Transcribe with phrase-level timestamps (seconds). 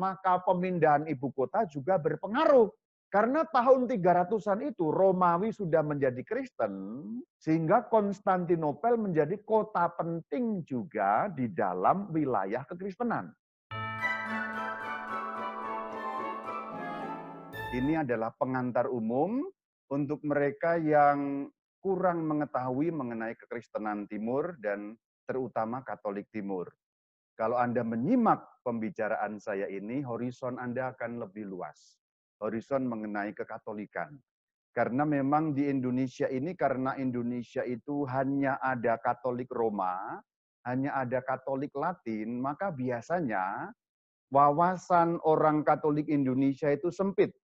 [0.00, 2.72] maka pemindahan ibu kota juga berpengaruh.
[3.10, 6.72] Karena tahun 300-an itu Romawi sudah menjadi Kristen,
[7.42, 13.34] sehingga Konstantinopel menjadi kota penting juga di dalam wilayah kekristenan.
[17.74, 19.42] Ini adalah pengantar umum
[19.90, 21.50] untuk mereka yang
[21.82, 24.94] kurang mengetahui mengenai kekristenan timur dan
[25.26, 26.70] terutama Katolik timur.
[27.38, 32.00] Kalau Anda menyimak pembicaraan saya ini, horizon Anda akan lebih luas
[32.40, 34.16] horizon mengenai kekatolikan.
[34.72, 40.18] Karena memang di Indonesia ini, karena Indonesia itu hanya ada Katolik Roma,
[40.64, 43.70] hanya ada Katolik Latin, maka biasanya
[44.32, 47.34] wawasan orang Katolik Indonesia itu sempit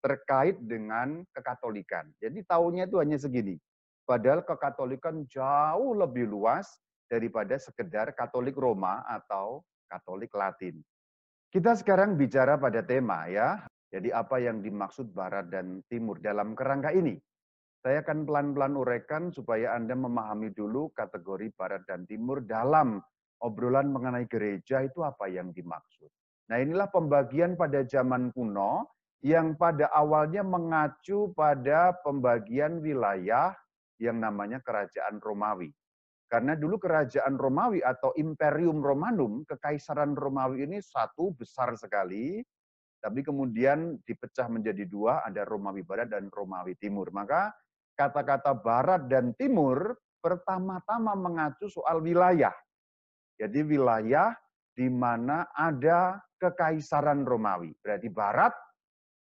[0.00, 2.08] terkait dengan kekatolikan.
[2.22, 3.58] Jadi tahunya itu hanya segini.
[4.06, 10.78] Padahal kekatolikan jauh lebih luas daripada sekedar Katolik Roma atau Katolik Latin.
[11.50, 13.58] Kita sekarang bicara pada tema ya,
[13.90, 17.18] jadi apa yang dimaksud barat dan timur dalam kerangka ini?
[17.82, 23.02] Saya akan pelan-pelan uraikan supaya Anda memahami dulu kategori barat dan timur dalam
[23.42, 26.06] obrolan mengenai gereja itu apa yang dimaksud.
[26.54, 28.86] Nah inilah pembagian pada zaman kuno
[29.26, 33.56] yang pada awalnya mengacu pada pembagian wilayah
[33.98, 35.72] yang namanya kerajaan Romawi.
[36.30, 42.38] Karena dulu kerajaan Romawi atau Imperium Romanum, kekaisaran Romawi ini satu besar sekali,
[43.02, 47.10] tapi kemudian dipecah menjadi dua, ada Romawi Barat dan Romawi Timur.
[47.10, 47.50] Maka
[47.98, 52.54] kata-kata Barat dan Timur pertama-tama mengacu soal wilayah.
[53.34, 54.30] Jadi wilayah
[54.70, 57.74] di mana ada kekaisaran Romawi.
[57.82, 58.54] Berarti Barat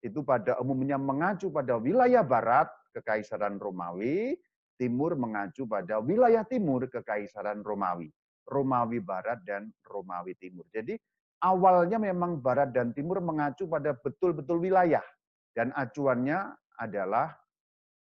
[0.05, 4.37] itu pada umumnya mengacu pada wilayah Barat, kekaisaran Romawi,
[4.80, 8.08] Timur mengacu pada wilayah Timur, kekaisaran Romawi.
[8.47, 10.63] Romawi Barat dan Romawi Timur.
[10.71, 10.95] Jadi
[11.44, 15.03] awalnya memang barat dan timur mengacu pada betul-betul wilayah.
[15.52, 17.36] Dan acuannya adalah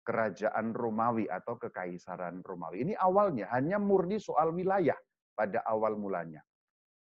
[0.05, 2.85] kerajaan Romawi atau kekaisaran Romawi.
[2.85, 4.95] Ini awalnya hanya murni soal wilayah
[5.33, 6.45] pada awal mulanya.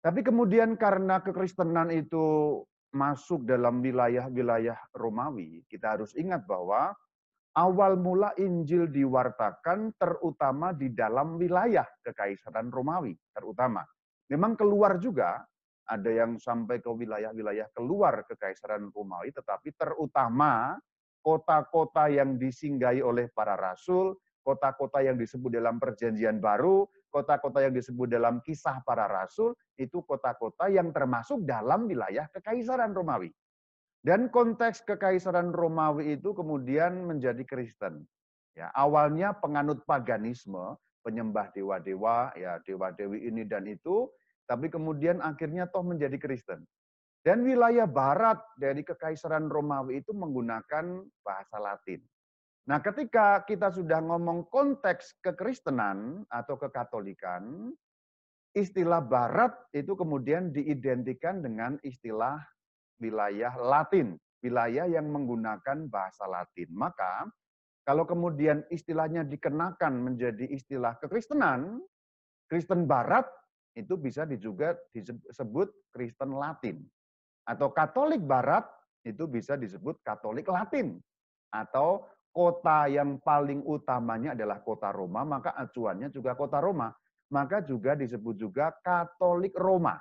[0.02, 2.58] Tapi kemudian karena kekristenan itu
[2.92, 6.92] masuk dalam wilayah-wilayah Romawi, kita harus ingat bahwa
[7.56, 13.84] awal mula Injil diwartakan terutama di dalam wilayah kekaisaran Romawi, terutama.
[14.32, 15.44] Memang keluar juga
[15.84, 20.80] ada yang sampai ke wilayah-wilayah keluar kekaisaran Romawi, tetapi terutama
[21.20, 28.08] kota-kota yang disinggahi oleh para rasul, kota-kota yang disebut dalam perjanjian baru, kota-kota yang disebut
[28.08, 33.28] dalam kisah para rasul, itu kota-kota yang termasuk dalam wilayah kekaisaran Romawi.
[34.02, 38.02] Dan konteks kekaisaran Romawi itu kemudian menjadi Kristen.
[38.58, 40.74] Ya, awalnya penganut paganisme,
[41.06, 44.10] penyembah dewa-dewa, ya dewa-dewi ini dan itu,
[44.50, 46.66] tapi kemudian akhirnya toh menjadi Kristen.
[47.22, 52.02] Dan wilayah barat dari Kekaisaran Romawi itu menggunakan bahasa Latin.
[52.66, 57.70] Nah, ketika kita sudah ngomong konteks kekristenan atau kekatolikan,
[58.54, 62.42] istilah barat itu kemudian diidentikan dengan istilah
[63.02, 66.70] wilayah Latin, wilayah yang menggunakan bahasa Latin.
[66.70, 67.26] Maka
[67.82, 71.82] kalau kemudian istilahnya dikenakan menjadi istilah kekristenan,
[72.46, 73.26] Kristen Barat
[73.74, 76.78] itu bisa juga disebut Kristen Latin.
[77.42, 78.62] Atau Katolik Barat
[79.02, 81.02] itu bisa disebut Katolik Latin.
[81.50, 86.94] Atau kota yang paling utamanya adalah kota Roma, maka acuannya juga kota Roma.
[87.32, 89.98] Maka juga disebut juga Katolik Roma.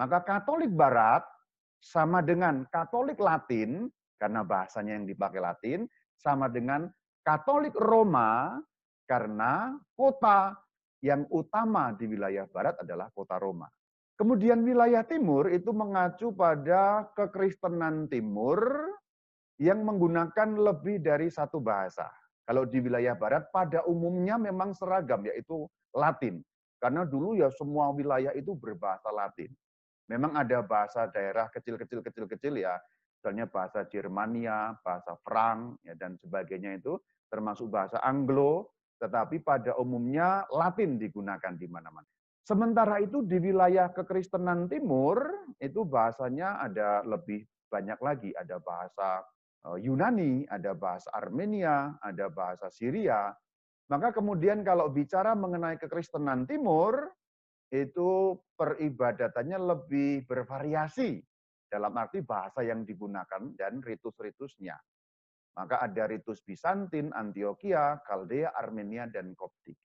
[0.00, 1.22] Maka Katolik Barat
[1.78, 3.86] sama dengan Katolik Latin,
[4.18, 5.86] karena bahasanya yang dipakai Latin,
[6.18, 6.90] sama dengan
[7.22, 8.58] Katolik Roma
[9.08, 10.52] karena kota
[11.00, 13.70] yang utama di wilayah barat adalah kota Roma.
[14.18, 18.58] Kemudian wilayah timur itu mengacu pada kekristenan timur
[19.62, 22.10] yang menggunakan lebih dari satu bahasa.
[22.42, 26.42] Kalau di wilayah barat pada umumnya memang seragam yaitu Latin.
[26.82, 29.50] Karena dulu ya semua wilayah itu berbahasa Latin.
[30.08, 32.80] Memang ada bahasa daerah kecil-kecil kecil-kecil ya,
[33.20, 36.96] misalnya bahasa Jermania, bahasa Frank ya dan sebagainya itu
[37.28, 42.06] termasuk bahasa Anglo tetapi pada umumnya Latin digunakan di mana-mana.
[42.42, 45.20] Sementara itu di wilayah kekristenan timur,
[45.62, 48.30] itu bahasanya ada lebih banyak lagi.
[48.34, 49.22] Ada bahasa
[49.68, 53.30] eh, Yunani, ada bahasa Armenia, ada bahasa Syria.
[53.88, 57.12] Maka kemudian kalau bicara mengenai kekristenan timur,
[57.68, 61.20] itu peribadatannya lebih bervariasi
[61.68, 64.76] dalam arti bahasa yang digunakan dan ritus-ritusnya.
[65.58, 69.76] Maka ada ritus Bizantin, Antioquia, Kaldea, Armenia, dan Koptik.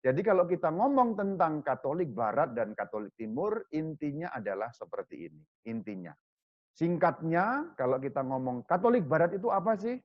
[0.00, 5.42] Jadi kalau kita ngomong tentang Katolik Barat dan Katolik Timur, intinya adalah seperti ini.
[5.66, 6.14] Intinya.
[6.78, 9.98] Singkatnya, kalau kita ngomong Katolik Barat itu apa sih?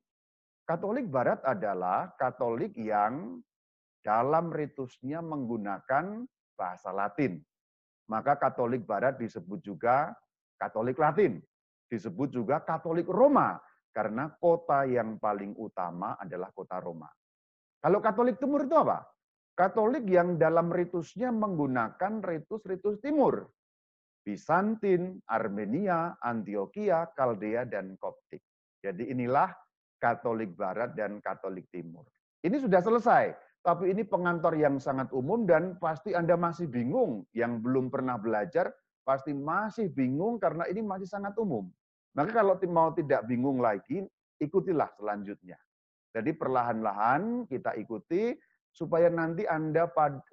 [0.65, 3.43] Katolik Barat adalah Katolik yang
[4.01, 6.25] dalam ritusnya menggunakan
[6.61, 7.41] bahasa Latin.
[8.05, 10.13] Maka Katolik Barat disebut juga
[10.61, 11.41] Katolik Latin.
[11.89, 13.57] Disebut juga Katolik Roma,
[13.89, 17.09] karena kota yang paling utama adalah kota Roma.
[17.81, 19.01] Kalau Katolik Timur itu apa?
[19.57, 23.49] Katolik yang dalam ritusnya menggunakan ritus-ritus Timur.
[24.21, 28.45] Bizantin, Armenia, Antioquia, Kaldea, dan Koptik.
[28.79, 29.49] Jadi inilah
[29.97, 32.05] Katolik Barat dan Katolik Timur.
[32.41, 37.29] Ini sudah selesai, tapi ini pengantor yang sangat umum dan pasti Anda masih bingung.
[37.37, 38.73] Yang belum pernah belajar
[39.05, 41.69] pasti masih bingung karena ini masih sangat umum.
[42.17, 44.01] Maka kalau mau tidak bingung lagi,
[44.41, 45.61] ikutilah selanjutnya.
[46.11, 48.35] Jadi perlahan-lahan kita ikuti
[48.73, 49.87] supaya nanti Anda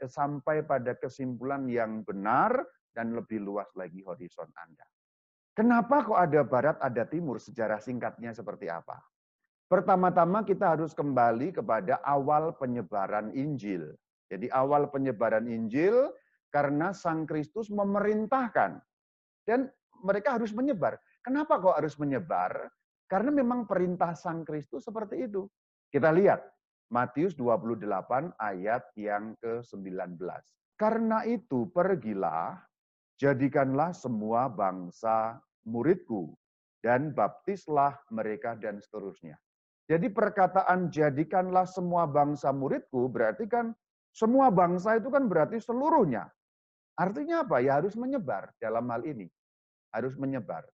[0.08, 2.64] sampai pada kesimpulan yang benar
[2.96, 4.88] dan lebih luas lagi horizon Anda.
[5.52, 7.42] Kenapa kok ada barat, ada timur?
[7.42, 8.98] Sejarah singkatnya seperti apa?
[9.68, 13.92] Pertama-tama kita harus kembali kepada awal penyebaran Injil.
[14.32, 16.08] Jadi awal penyebaran Injil
[16.48, 18.80] karena Sang Kristus memerintahkan.
[19.44, 19.68] Dan
[20.00, 20.96] mereka harus menyebar.
[21.20, 22.72] Kenapa kok harus menyebar?
[23.08, 25.44] Karena memang perintah Sang Kristus seperti itu.
[25.92, 26.44] Kita lihat
[26.88, 27.84] Matius 28
[28.40, 30.16] ayat yang ke-19.
[30.80, 32.56] Karena itu pergilah
[33.18, 36.32] jadikanlah semua bangsa muridku,
[36.80, 39.36] dan baptislah mereka dan seterusnya.
[39.88, 43.72] Jadi perkataan jadikanlah semua bangsa muridku berarti kan
[44.12, 46.28] semua bangsa itu kan berarti seluruhnya.
[46.98, 47.64] Artinya apa?
[47.64, 49.30] Ya harus menyebar dalam hal ini.
[49.94, 50.68] Harus menyebar.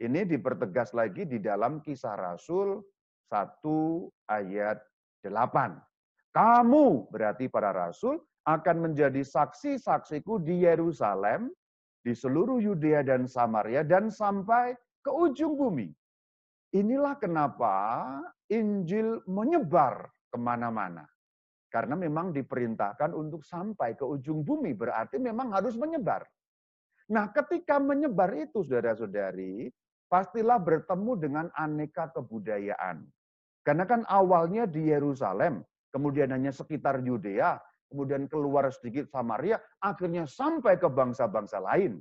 [0.00, 2.80] Ini dipertegas lagi di dalam kisah Rasul
[3.28, 4.80] 1 ayat
[5.22, 5.76] 8.
[6.32, 8.16] Kamu berarti para rasul
[8.48, 11.52] akan menjadi saksi-saksiku di Yerusalem,
[12.00, 14.72] di seluruh Yudea dan Samaria dan sampai
[15.04, 15.92] ke ujung bumi.
[16.70, 17.74] Inilah kenapa
[18.46, 21.02] Injil menyebar ke mana-mana.
[21.70, 26.26] Karena memang diperintahkan untuk sampai ke ujung bumi, berarti memang harus menyebar.
[27.10, 29.70] Nah ketika menyebar itu saudara-saudari,
[30.10, 33.06] pastilah bertemu dengan aneka kebudayaan.
[33.62, 35.62] Karena kan awalnya di Yerusalem,
[35.94, 37.58] kemudian hanya sekitar Yudea,
[37.90, 41.98] kemudian keluar sedikit Samaria, akhirnya sampai ke bangsa-bangsa lain.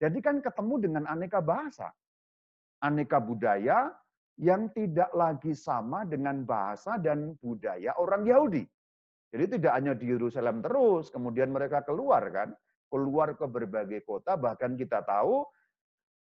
[0.00, 1.92] Jadi kan ketemu dengan aneka bahasa,
[2.80, 3.92] aneka budaya
[4.40, 8.64] yang tidak lagi sama dengan bahasa dan budaya orang Yahudi.
[9.30, 12.50] Jadi tidak hanya di Yerusalem terus, kemudian mereka keluar kan,
[12.90, 15.46] keluar ke berbagai kota, bahkan kita tahu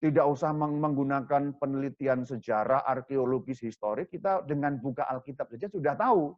[0.04, 6.36] tidak usah menggunakan penelitian sejarah, arkeologis, historik, kita dengan buka Alkitab saja sudah tahu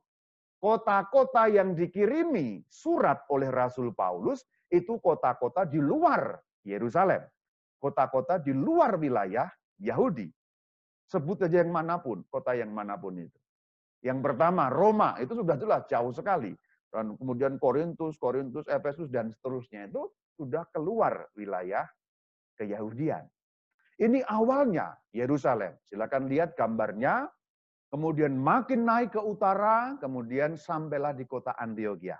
[0.61, 7.25] Kota-kota yang dikirimi surat oleh Rasul Paulus itu kota-kota di luar Yerusalem.
[7.81, 9.49] Kota-kota di luar wilayah
[9.81, 10.29] Yahudi.
[11.11, 13.39] Sebut saja yang mana pun, kota yang mana pun itu.
[14.01, 16.55] Yang pertama, Roma, itu sudah jelas jauh sekali.
[16.87, 20.07] Dan kemudian Korintus, Korintus, Efesus, dan seterusnya itu
[20.39, 21.85] sudah keluar wilayah
[22.55, 23.27] keyahudian.
[24.01, 25.77] Ini awalnya Yerusalem.
[25.85, 27.29] Silakan lihat gambarnya
[27.91, 32.17] kemudian makin naik ke utara, kemudian sampailah di kota Antioquia.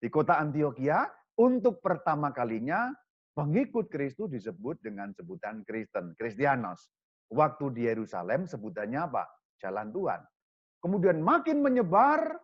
[0.00, 1.04] Di kota Antioquia,
[1.36, 2.88] untuk pertama kalinya
[3.34, 6.90] pengikut Kristus disebut dengan sebutan Kristen, Kristianos.
[7.30, 9.24] Waktu di Yerusalem sebutannya apa?
[9.62, 10.20] Jalan Tuhan.
[10.82, 12.34] Kemudian makin menyebar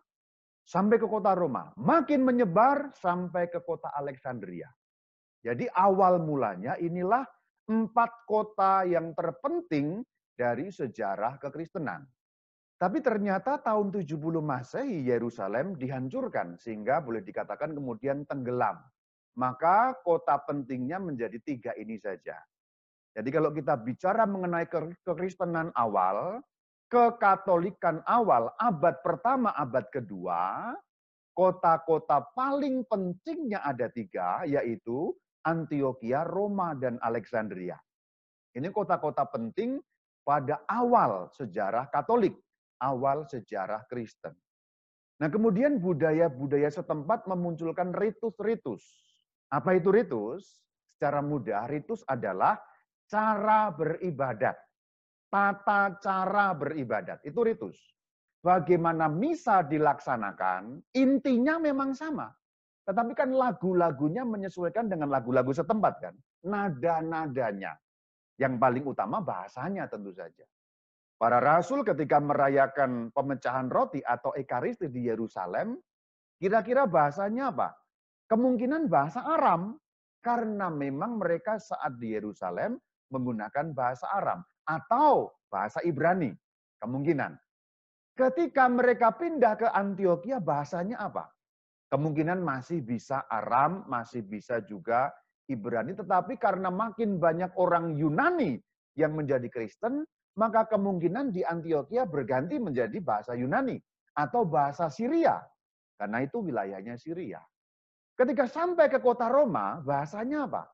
[0.63, 4.67] sampai ke kota Roma, makin menyebar sampai ke kota Alexandria.
[5.43, 7.23] Jadi awal mulanya inilah
[7.67, 10.03] empat kota yang terpenting
[10.35, 12.03] dari sejarah kekristenan.
[12.77, 18.77] Tapi ternyata tahun 70 Masehi Yerusalem dihancurkan sehingga boleh dikatakan kemudian tenggelam.
[19.37, 22.35] Maka kota pentingnya menjadi tiga ini saja.
[23.13, 24.65] Jadi kalau kita bicara mengenai
[25.05, 26.41] kekristenan awal,
[26.89, 30.73] kekatolikan awal abad pertama, abad kedua,
[31.37, 35.13] kota-kota paling pentingnya ada tiga, yaitu
[35.45, 37.77] Antioquia, Roma, dan Alexandria.
[38.57, 39.77] Ini kota-kota penting
[40.25, 42.35] pada awal sejarah Katolik
[42.81, 44.33] awal sejarah Kristen.
[45.17, 48.85] Nah kemudian budaya-budaya setempat memunculkan ritus-ritus.
[49.47, 50.59] Apa itu ritus?
[50.97, 52.57] Secara mudah, ritus adalah
[53.07, 54.57] cara beribadat.
[55.27, 57.77] Tata cara beribadat, itu ritus.
[58.41, 62.31] Bagaimana misa dilaksanakan, intinya memang sama.
[62.87, 66.15] Tetapi kan lagu-lagunya menyesuaikan dengan lagu-lagu setempat kan.
[66.47, 67.75] Nada-nadanya.
[68.39, 70.47] Yang paling utama bahasanya tentu saja.
[71.17, 75.75] Para rasul ketika merayakan pemecahan roti atau ekaristi di Yerusalem,
[76.37, 77.73] kira-kira bahasanya apa?
[78.27, 79.79] Kemungkinan bahasa Aram,
[80.19, 82.75] karena memang mereka saat di Yerusalem
[83.07, 86.35] menggunakan bahasa Aram atau bahasa Ibrani.
[86.83, 87.33] Kemungkinan.
[88.19, 91.31] Ketika mereka pindah ke Antioquia, bahasanya apa?
[91.87, 95.07] Kemungkinan masih bisa Aram, masih bisa juga
[95.47, 98.59] Ibrani, tetapi karena makin banyak orang Yunani
[98.99, 100.03] yang menjadi Kristen,
[100.35, 103.79] maka kemungkinan di Antioquia berganti menjadi bahasa Yunani
[104.19, 105.39] atau bahasa Syria.
[105.95, 107.39] Karena itu wilayahnya Syria.
[108.17, 110.65] Ketika sampai ke kota Roma, bahasanya apa?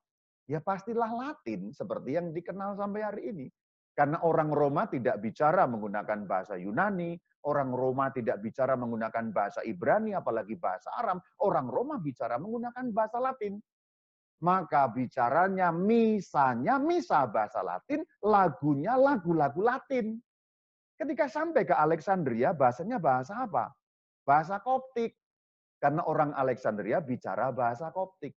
[0.47, 3.47] Ya pastilah Latin seperti yang dikenal sampai hari ini.
[3.93, 7.13] Karena orang Roma tidak bicara menggunakan bahasa Yunani,
[7.45, 11.21] orang Roma tidak bicara menggunakan bahasa Ibrani, apalagi bahasa Aram.
[11.43, 13.59] Orang Roma bicara menggunakan bahasa Latin
[14.43, 20.19] maka bicaranya misanya misa bahasa Latin, lagunya lagu-lagu Latin.
[20.99, 23.71] Ketika sampai ke Alexandria, bahasanya bahasa apa?
[24.27, 25.15] Bahasa Koptik.
[25.83, 28.31] Karena orang Alexandria bicara bahasa Koptik.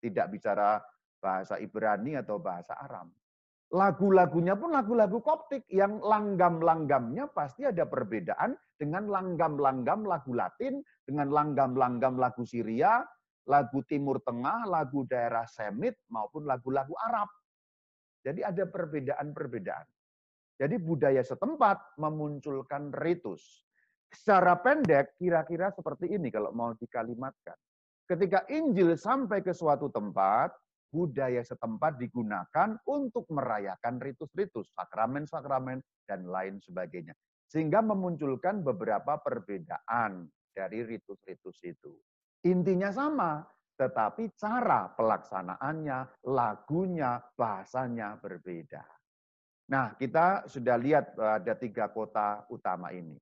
[0.00, 0.80] Tidak bicara
[1.20, 3.12] bahasa Ibrani atau bahasa Aram.
[3.76, 12.16] Lagu-lagunya pun lagu-lagu Koptik yang langgam-langgamnya pasti ada perbedaan dengan langgam-langgam lagu Latin, dengan langgam-langgam
[12.16, 13.04] lagu Syria,
[13.44, 17.28] lagu Timur Tengah, lagu daerah Semit, maupun lagu-lagu Arab.
[18.24, 19.86] Jadi ada perbedaan-perbedaan.
[20.56, 23.65] Jadi budaya setempat memunculkan ritus.
[24.12, 27.56] Secara pendek, kira-kira seperti ini kalau mau dikalimatkan.
[28.06, 30.54] Ketika Injil sampai ke suatu tempat,
[30.94, 37.12] budaya setempat digunakan untuk merayakan ritus-ritus, sakramen-sakramen, dan lain sebagainya.
[37.50, 41.92] Sehingga memunculkan beberapa perbedaan dari ritus-ritus itu.
[42.46, 43.42] Intinya sama,
[43.76, 48.86] tetapi cara pelaksanaannya, lagunya, bahasanya berbeda.
[49.66, 53.18] Nah, kita sudah lihat ada tiga kota utama ini.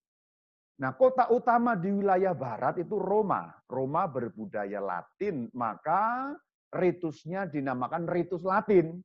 [0.75, 3.47] Nah, kota utama di wilayah barat itu Roma.
[3.71, 6.35] Roma berbudaya Latin, maka
[6.75, 8.99] ritusnya dinamakan ritus Latin.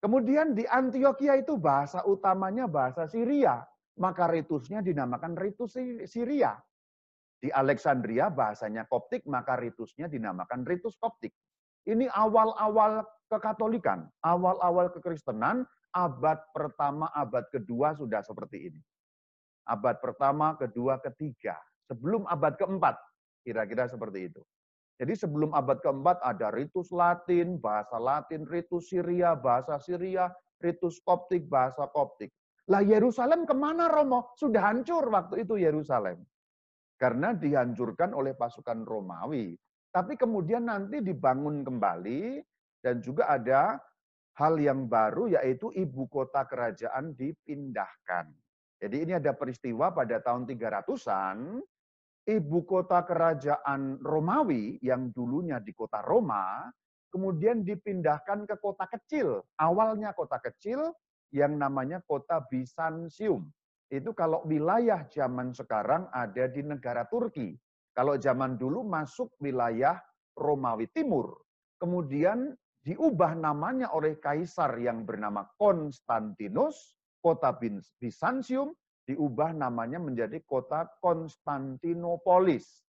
[0.00, 3.60] Kemudian di Antioquia itu bahasa utamanya bahasa Syria,
[4.00, 5.76] maka ritusnya dinamakan ritus
[6.08, 6.56] Syria.
[7.36, 11.36] Di Alexandria bahasanya Koptik, maka ritusnya dinamakan ritus Koptik.
[11.84, 18.80] Ini awal-awal kekatolikan, awal-awal kekristenan, abad pertama, abad kedua sudah seperti ini.
[19.64, 21.56] Abad pertama, kedua, ketiga.
[21.88, 22.96] Sebelum abad keempat,
[23.44, 24.42] kira-kira seperti itu.
[25.00, 30.30] Jadi sebelum abad keempat ada ritus Latin, bahasa Latin, ritus Syria, bahasa Syria,
[30.62, 32.30] ritus Koptik, bahasa Koptik.
[32.70, 34.32] Lah Yerusalem ke mana Romo?
[34.38, 36.24] Sudah hancur waktu itu Yerusalem
[36.96, 39.52] karena dihancurkan oleh pasukan Romawi.
[39.92, 42.42] Tapi kemudian nanti dibangun kembali
[42.82, 43.78] dan juga ada
[44.40, 48.32] hal yang baru yaitu ibu kota kerajaan dipindahkan.
[48.78, 51.62] Jadi ini ada peristiwa pada tahun 300-an,
[52.24, 56.68] ibu kota kerajaan Romawi yang dulunya di kota Roma,
[57.12, 59.44] kemudian dipindahkan ke kota kecil.
[59.60, 60.90] Awalnya kota kecil
[61.30, 63.46] yang namanya kota Bisansium.
[63.92, 67.54] Itu kalau wilayah zaman sekarang ada di negara Turki.
[67.94, 70.02] Kalau zaman dulu masuk wilayah
[70.34, 71.38] Romawi Timur.
[71.78, 72.50] Kemudian
[72.82, 77.56] diubah namanya oleh kaisar yang bernama Konstantinus, kota
[77.96, 78.76] Bisantium
[79.08, 82.84] diubah namanya menjadi kota Konstantinopolis.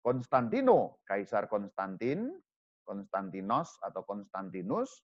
[0.00, 2.30] Konstantino, Kaisar Konstantin,
[2.86, 5.02] Konstantinos atau Konstantinus,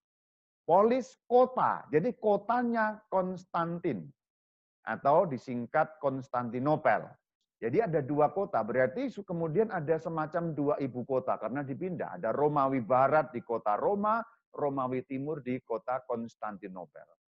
[0.65, 1.85] polis kota.
[1.93, 4.09] Jadi kotanya Konstantin
[4.87, 7.05] atau disingkat Konstantinopel.
[7.57, 12.17] Jadi ada dua kota, berarti kemudian ada semacam dua ibu kota karena dipindah.
[12.21, 14.21] Ada Romawi Barat di kota Roma,
[14.53, 17.26] Romawi Timur di kota Konstantinopel.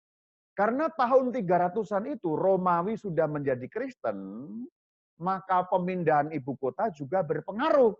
[0.58, 4.18] Karena tahun 300-an itu Romawi sudah menjadi Kristen,
[5.22, 7.94] maka pemindahan ibu kota juga berpengaruh.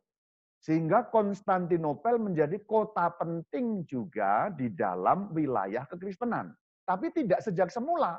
[0.59, 6.51] Sehingga Konstantinopel menjadi kota penting juga di dalam wilayah kekristenan.
[6.83, 8.19] Tapi tidak sejak semula.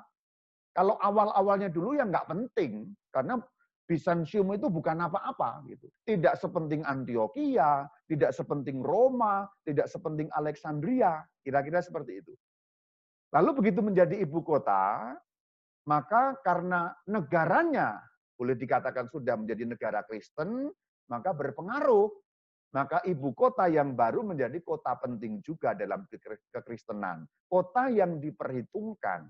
[0.72, 3.44] Kalau awal-awalnya dulu ya nggak penting, karena
[3.84, 5.92] Bisantium itu bukan apa-apa gitu.
[6.08, 12.32] Tidak sepenting Antioquia, tidak sepenting Roma, tidak sepenting Alexandria, kira-kira seperti itu.
[13.30, 15.14] Lalu begitu menjadi ibu kota,
[15.86, 18.02] maka karena negaranya
[18.34, 20.72] boleh dikatakan sudah menjadi negara Kristen,
[21.12, 22.10] maka berpengaruh.
[22.70, 26.06] Maka ibu kota yang baru menjadi kota penting juga dalam
[26.54, 27.26] kekristenan.
[27.50, 29.26] Kota yang diperhitungkan.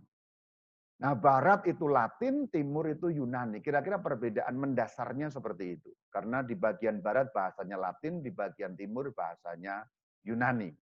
[0.99, 3.63] Nah, barat itu Latin, timur itu Yunani.
[3.63, 5.87] Kira-kira perbedaan mendasarnya seperti itu.
[6.11, 9.87] Karena di bagian barat bahasanya Latin, di bagian timur bahasanya
[10.27, 10.75] Yunani.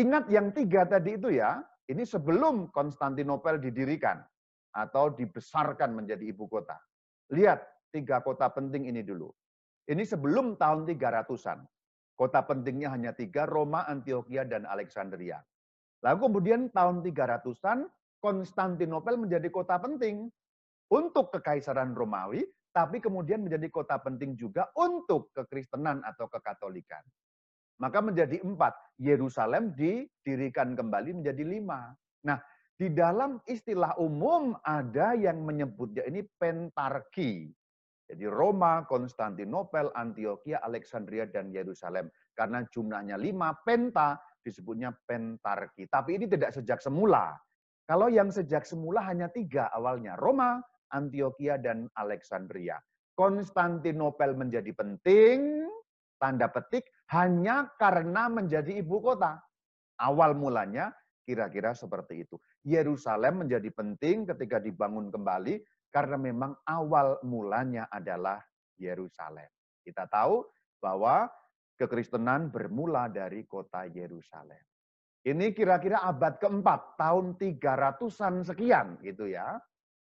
[0.00, 4.20] Ingat yang tiga tadi itu ya, ini sebelum Konstantinopel didirikan
[4.76, 6.76] atau dibesarkan menjadi ibu kota.
[7.32, 9.32] Lihat tiga kota penting ini dulu.
[9.88, 11.64] Ini sebelum tahun 300-an.
[12.12, 15.40] Kota pentingnya hanya tiga, Roma, Antioquia, dan Alexandria.
[16.04, 20.26] Lalu kemudian tahun 300-an Konstantinopel menjadi kota penting
[20.90, 22.42] untuk kekaisaran Romawi,
[22.74, 27.00] tapi kemudian menjadi kota penting juga untuk kekristenan atau kekatolikan.
[27.78, 28.74] Maka menjadi empat.
[28.98, 31.94] Yerusalem didirikan kembali menjadi lima.
[32.26, 32.42] Nah,
[32.74, 37.50] di dalam istilah umum ada yang menyebutnya ini pentarki.
[38.08, 42.10] Jadi Roma, Konstantinopel, Antioquia, Alexandria, dan Yerusalem.
[42.32, 45.86] Karena jumlahnya lima, penta disebutnya pentarki.
[45.86, 47.36] Tapi ini tidak sejak semula.
[47.84, 50.16] Kalau yang sejak semula hanya tiga awalnya.
[50.16, 50.58] Roma,
[50.90, 52.80] Antioquia, dan Alexandria.
[53.12, 55.68] Konstantinopel menjadi penting,
[56.16, 59.40] tanda petik, hanya karena menjadi ibu kota.
[59.98, 60.94] Awal mulanya
[61.26, 62.36] kira-kira seperti itu.
[62.64, 65.60] Yerusalem menjadi penting ketika dibangun kembali
[65.92, 68.40] karena memang awal mulanya adalah
[68.78, 69.48] Yerusalem.
[69.82, 70.44] Kita tahu
[70.78, 71.26] bahwa
[71.80, 74.60] kekristenan bermula dari kota Yerusalem.
[75.26, 79.58] Ini kira-kira abad keempat, tahun 300-an sekian gitu ya.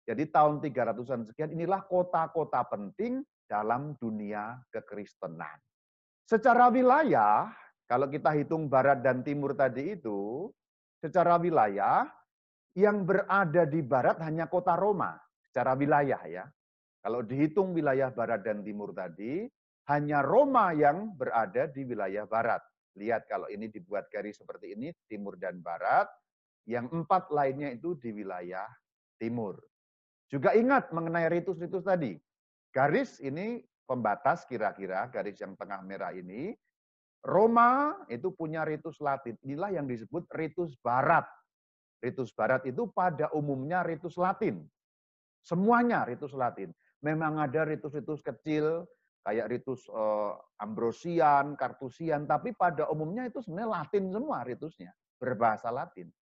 [0.04, 5.60] Jadi tahun 300-an sekian inilah kota-kota penting dalam dunia kekristenan.
[6.24, 7.52] Secara wilayah,
[7.84, 10.48] kalau kita hitung barat dan timur tadi itu,
[11.04, 12.08] secara wilayah,
[12.74, 15.14] yang berada di barat hanya kota Roma,
[15.44, 16.44] secara wilayah ya.
[17.04, 19.44] Kalau dihitung wilayah barat dan timur tadi,
[19.92, 22.64] hanya Roma yang berada di wilayah barat.
[22.96, 26.08] Lihat kalau ini dibuat garis seperti ini, timur dan barat,
[26.64, 28.64] yang empat lainnya itu di wilayah
[29.20, 29.60] timur.
[30.32, 32.16] Juga ingat mengenai ritus-ritus tadi.
[32.72, 36.52] Garis ini pembatas kira-kira garis yang tengah merah ini,
[37.24, 39.36] Roma itu punya ritus Latin.
[39.40, 41.24] Inilah yang disebut ritus Barat.
[42.04, 44.60] Ritus Barat itu pada umumnya ritus Latin.
[45.40, 46.68] Semuanya ritus Latin.
[47.04, 48.88] Memang ada ritus-ritus kecil
[49.24, 56.12] kayak ritus uh, Ambrosian, Kartusian, tapi pada umumnya itu sebenarnya Latin semua ritusnya, berbahasa Latin.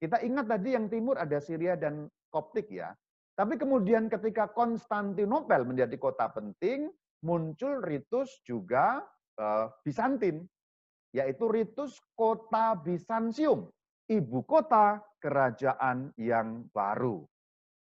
[0.00, 2.92] Kita ingat tadi yang timur ada Syria dan Koptik ya.
[3.38, 6.90] Tapi kemudian ketika Konstantinopel menjadi kota penting,
[7.22, 8.98] muncul ritus juga
[9.38, 10.42] uh, Bizantin,
[11.14, 13.70] yaitu ritus kota Bizantium,
[14.10, 17.22] ibu kota kerajaan yang baru.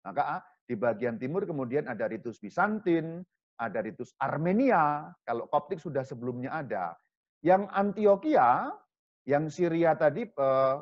[0.06, 3.26] Maka ah, di bagian timur kemudian ada ritus Bizantin,
[3.58, 6.94] ada ritus Armenia, kalau Koptik sudah sebelumnya ada.
[7.42, 8.70] Yang Antioquia,
[9.26, 10.82] yang Syria tadi uh,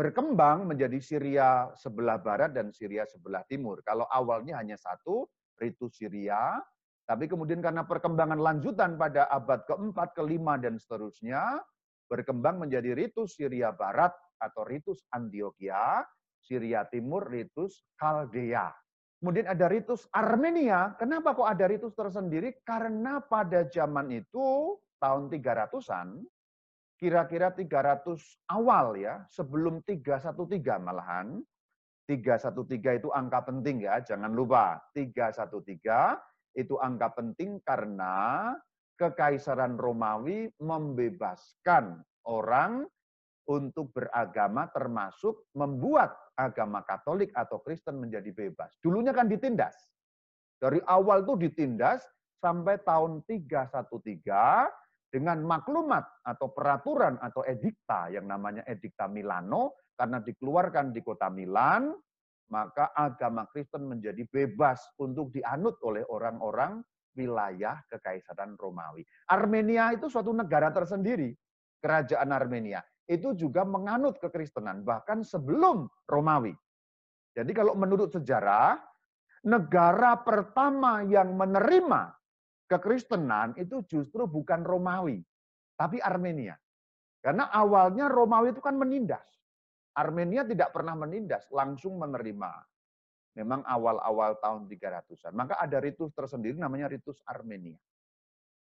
[0.00, 3.84] berkembang menjadi Syria sebelah barat dan Syria sebelah timur.
[3.84, 5.28] Kalau awalnya hanya satu,
[5.60, 6.56] ritus Syria,
[7.04, 11.60] tapi kemudian karena perkembangan lanjutan pada abad keempat, kelima, dan seterusnya,
[12.08, 16.00] berkembang menjadi ritus Syria Barat atau ritus Antioquia,
[16.40, 18.72] Syria Timur, ritus Kaldea.
[19.20, 20.96] Kemudian ada ritus Armenia.
[20.96, 22.56] Kenapa kok ada ritus tersendiri?
[22.64, 26.24] Karena pada zaman itu, tahun 300-an,
[27.00, 28.04] kira-kira 300
[28.52, 31.40] awal ya, sebelum 313 malahan.
[32.04, 34.76] 313 itu angka penting ya, jangan lupa.
[34.92, 36.20] 313
[36.58, 38.52] itu angka penting karena
[39.00, 42.84] kekaisaran Romawi membebaskan orang
[43.48, 48.76] untuk beragama termasuk membuat agama Katolik atau Kristen menjadi bebas.
[48.84, 49.74] Dulunya kan ditindas.
[50.60, 52.04] Dari awal tuh ditindas
[52.38, 53.88] sampai tahun 313
[55.10, 61.90] dengan maklumat atau peraturan atau edikta yang namanya edikta Milano karena dikeluarkan di kota Milan
[62.50, 66.82] maka agama Kristen menjadi bebas untuk dianut oleh orang-orang
[67.14, 69.06] wilayah kekaisaran Romawi.
[69.30, 71.30] Armenia itu suatu negara tersendiri,
[71.78, 72.82] kerajaan Armenia.
[73.06, 76.54] Itu juga menganut kekristenan bahkan sebelum Romawi.
[77.34, 78.78] Jadi kalau menurut sejarah,
[79.46, 82.19] negara pertama yang menerima
[82.70, 85.18] kekristenan itu justru bukan Romawi,
[85.74, 86.54] tapi Armenia.
[87.18, 89.26] Karena awalnya Romawi itu kan menindas.
[89.98, 92.52] Armenia tidak pernah menindas, langsung menerima.
[93.34, 95.34] Memang awal-awal tahun 300-an.
[95.34, 97.76] Maka ada ritus tersendiri namanya ritus Armenia.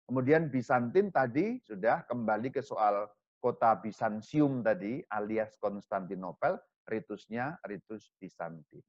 [0.08, 3.04] Kemudian Bizantin tadi sudah kembali ke soal
[3.38, 6.56] kota Bizantium tadi alias Konstantinopel,
[6.88, 8.80] ritusnya ritus Bizantin.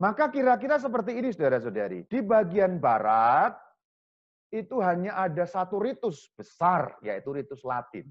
[0.00, 2.08] Maka kira-kira seperti ini saudara-saudari.
[2.08, 3.65] Di bagian barat
[4.54, 8.06] itu hanya ada satu ritus besar, yaitu ritus Latin.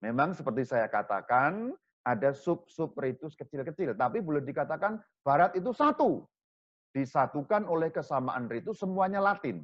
[0.00, 1.74] Memang seperti saya katakan,
[2.06, 6.24] ada sub-sub ritus kecil-kecil, tapi boleh dikatakan Barat itu satu.
[6.96, 9.60] Disatukan oleh kesamaan ritus, semuanya Latin.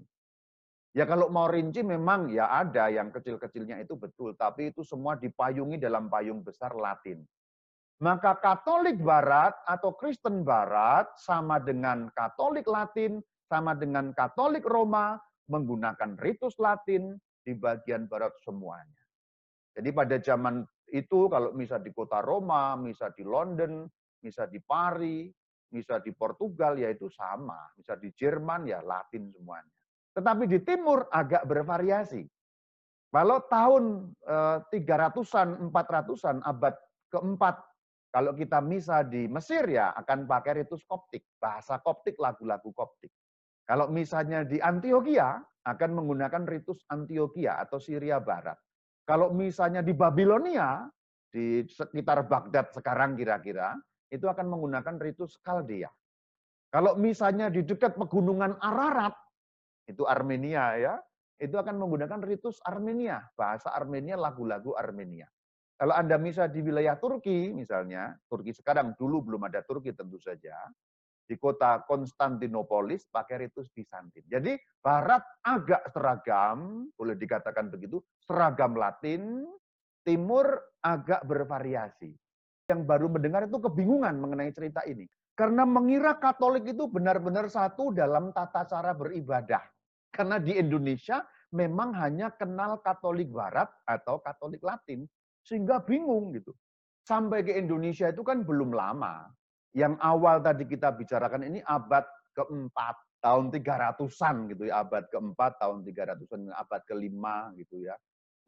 [0.95, 5.81] Ya kalau mau rinci memang ya ada yang kecil-kecilnya itu betul, tapi itu semua dipayungi
[5.81, 7.25] dalam payung besar Latin.
[7.99, 16.16] Maka Katolik Barat atau Kristen Barat sama dengan Katolik Latin, sama dengan Katolik Roma, menggunakan
[16.20, 19.04] ritus Latin di bagian barat semuanya.
[19.74, 23.85] Jadi pada zaman itu kalau misal di kota Roma, misal di London,
[24.22, 25.28] misa di Pari,
[25.74, 29.74] misa di Portugal ya itu sama, misa di Jerman ya Latin semuanya.
[30.14, 32.22] Tetapi di timur agak bervariasi.
[33.11, 34.14] Kalau tahun
[34.70, 36.74] 300-an, eh, 400-an, abad
[37.11, 37.62] keempat,
[38.11, 43.11] kalau kita misa di Mesir ya akan pakai ritus koptik, bahasa koptik, lagu-lagu koptik.
[43.64, 48.61] Kalau misalnya di Antioquia akan menggunakan ritus Antioquia atau Syria Barat.
[49.05, 50.85] Kalau misalnya di Babilonia,
[51.33, 53.72] di sekitar Baghdad sekarang kira-kira,
[54.12, 55.88] itu akan menggunakan ritus Kaldea.
[56.68, 59.16] Kalau misalnya di dekat pegunungan Ararat,
[59.88, 60.94] itu Armenia ya,
[61.40, 65.29] itu akan menggunakan ritus Armenia, bahasa Armenia, lagu-lagu Armenia.
[65.74, 70.55] Kalau Anda misa di wilayah Turki, misalnya, Turki sekarang, dulu belum ada Turki tentu saja,
[71.25, 74.25] di kota Konstantinopolis pakai ritus Bizantin.
[74.29, 79.49] Jadi Barat agak seragam, boleh dikatakan begitu, seragam Latin,
[80.05, 82.13] Timur agak bervariasi.
[82.69, 85.09] Yang baru mendengar itu kebingungan mengenai cerita ini.
[85.33, 89.65] Karena mengira Katolik itu benar-benar satu dalam tata cara beribadah.
[90.13, 91.25] Karena di Indonesia
[91.57, 95.09] memang hanya kenal Katolik Barat atau Katolik Latin.
[95.41, 96.53] Sehingga bingung gitu.
[97.05, 99.29] Sampai ke Indonesia itu kan belum lama.
[99.75, 102.07] Yang awal tadi kita bicarakan ini abad
[102.39, 104.87] keempat, tahun 300-an gitu ya.
[104.87, 107.99] Abad keempat, tahun 300-an, abad kelima gitu ya.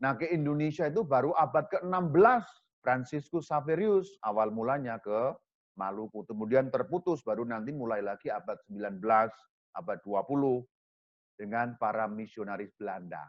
[0.03, 2.47] Nah ke Indonesia itu baru abad ke-16.
[2.87, 5.35] Franciscus Saverius awal mulanya ke
[5.75, 6.23] Maluku.
[6.23, 9.03] Kemudian terputus, baru nanti mulai lagi abad 19,
[9.75, 10.63] abad 20
[11.35, 13.27] dengan para misionaris Belanda.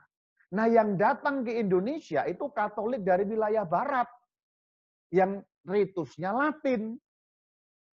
[0.54, 4.08] Nah, yang datang ke Indonesia itu Katolik dari wilayah barat
[5.12, 6.96] yang ritusnya Latin.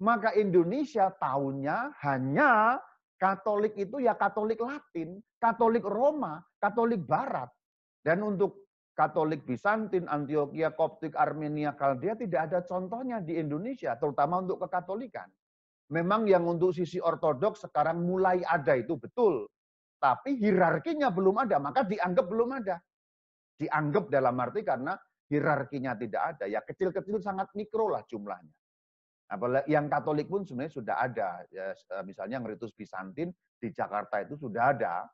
[0.02, 2.80] Maka Indonesia tahunnya hanya
[3.14, 7.48] Katolik itu ya Katolik Latin, Katolik Roma, Katolik Barat.
[8.02, 14.60] Dan untuk Katolik Bizantin, Antioquia, Koptik, Armenia, Kaldea tidak ada contohnya di Indonesia, terutama untuk
[14.66, 15.30] kekatolikan.
[15.94, 19.48] Memang yang untuk sisi ortodoks sekarang mulai ada itu betul
[20.04, 22.76] tapi hierarkinya belum ada, maka dianggap belum ada.
[23.56, 24.92] Dianggap dalam arti karena
[25.32, 26.44] hierarkinya tidak ada.
[26.44, 28.52] Ya kecil-kecil sangat mikro lah jumlahnya.
[29.34, 31.42] Apalagi yang Katolik pun sebenarnya sudah ada.
[31.50, 31.74] Ya,
[32.06, 35.10] misalnya yang ritus Bizantin di Jakarta itu sudah ada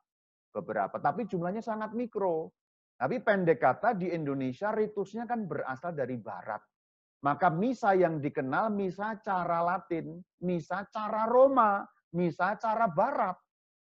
[0.53, 2.53] beberapa, tapi jumlahnya sangat mikro.
[3.01, 6.61] Tapi pendek kata di Indonesia ritusnya kan berasal dari barat.
[7.25, 11.81] Maka misa yang dikenal misa cara Latin, misa cara Roma,
[12.13, 13.33] misa cara barat.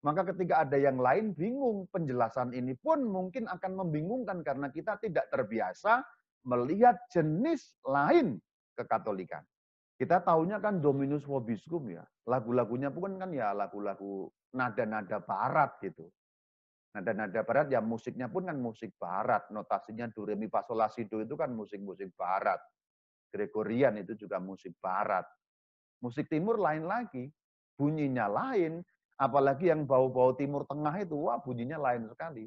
[0.03, 5.31] Maka ketika ada yang lain bingung, penjelasan ini pun mungkin akan membingungkan karena kita tidak
[5.31, 6.03] terbiasa
[6.43, 8.39] melihat jenis lain
[8.75, 9.43] kekatolikan.
[9.97, 12.05] Kita tahunya kan Dominus Vobiscum ya.
[12.29, 16.05] Lagu-lagunya pun kan ya lagu-lagu nada-nada barat gitu.
[16.93, 19.49] Nada-nada barat ya musiknya pun kan musik barat.
[19.49, 22.61] Notasinya do re mi itu kan musik-musik barat.
[23.33, 25.25] Gregorian itu juga musik barat.
[26.05, 27.25] Musik timur lain lagi.
[27.77, 28.81] Bunyinya lain,
[29.17, 32.45] Apalagi yang bau-bau Timur Tengah itu, wah bunyinya lain sekali.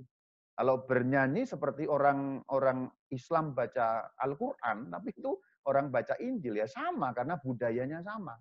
[0.55, 5.35] Kalau bernyanyi seperti orang orang Islam baca Al-Quran, tapi itu
[5.69, 8.37] orang baca Injil ya sama karena budayanya sama.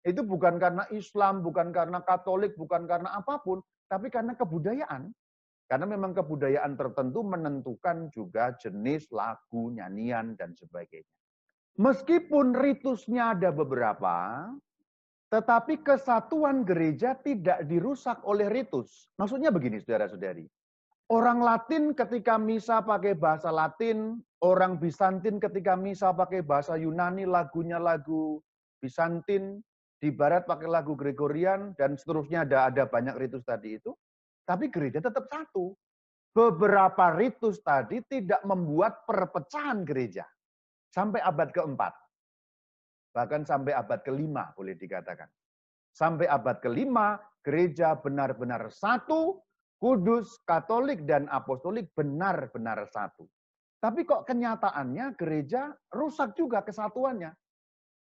[0.00, 5.12] Itu bukan karena Islam, bukan karena Katolik, bukan karena apa pun, tapi karena kebudayaan.
[5.70, 11.06] Karena memang kebudayaan tertentu menentukan juga jenis lagu, nyanyian, dan sebagainya.
[11.78, 14.50] Meskipun ritusnya ada beberapa,
[15.30, 19.06] tetapi kesatuan gereja tidak dirusak oleh ritus.
[19.14, 20.42] Maksudnya begini, saudara-saudari.
[21.10, 27.82] Orang Latin ketika misa pakai bahasa Latin, orang Bizantin ketika misa pakai bahasa Yunani, lagunya
[27.82, 28.38] lagu
[28.78, 29.58] Bizantin,
[29.98, 33.90] di barat pakai lagu Gregorian, dan seterusnya ada ada banyak ritus tadi itu.
[34.46, 35.74] Tapi gereja tetap satu.
[36.30, 40.22] Beberapa ritus tadi tidak membuat perpecahan gereja.
[40.94, 41.90] Sampai abad keempat.
[43.18, 45.26] Bahkan sampai abad kelima boleh dikatakan.
[45.90, 49.42] Sampai abad kelima, gereja benar-benar satu,
[49.80, 53.24] kudus, katolik, dan apostolik benar-benar satu.
[53.80, 57.32] Tapi kok kenyataannya gereja rusak juga kesatuannya.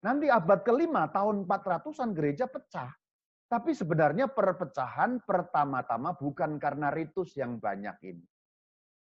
[0.08, 2.88] Nanti abad kelima, tahun 400-an gereja pecah.
[3.46, 8.24] Tapi sebenarnya perpecahan pertama-tama bukan karena ritus yang banyak ini.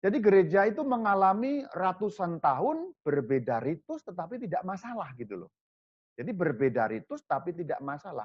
[0.01, 5.53] Jadi gereja itu mengalami ratusan tahun berbeda ritus tetapi tidak masalah gitu loh.
[6.17, 8.25] Jadi berbeda ritus tapi tidak masalah.